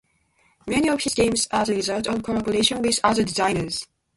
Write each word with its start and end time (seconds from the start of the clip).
Many 0.65 0.89
of 0.89 0.99
his 1.03 1.13
games 1.13 1.47
are 1.51 1.63
the 1.63 1.75
results 1.75 2.07
of 2.07 2.23
collaboration 2.23 2.81
with 2.81 2.99
other 3.03 3.23
designers. 3.23 3.85